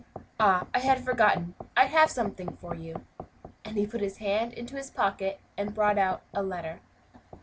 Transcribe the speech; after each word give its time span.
Ah! 0.39 0.65
I 0.73 0.79
had 0.79 1.05
forgotten! 1.05 1.53
I 1.77 1.85
have 1.85 2.09
something 2.09 2.57
for 2.57 2.73
you;" 2.73 3.05
and 3.63 3.77
he 3.77 3.85
put 3.85 4.01
his 4.01 4.17
hand 4.17 4.51
into 4.53 4.75
his 4.75 4.89
pocket 4.89 5.39
and 5.55 5.75
brought 5.75 5.99
out 5.99 6.23
a 6.33 6.41
letter. 6.41 6.79